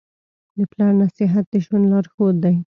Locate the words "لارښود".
1.91-2.35